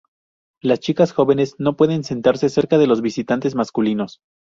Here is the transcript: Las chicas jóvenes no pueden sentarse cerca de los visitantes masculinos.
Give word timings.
Las 0.63 0.79
chicas 0.79 1.11
jóvenes 1.13 1.53
no 1.59 1.75
pueden 1.77 2.03
sentarse 2.03 2.49
cerca 2.49 2.79
de 2.79 2.87
los 2.87 3.03
visitantes 3.03 3.53
masculinos. 3.53 4.17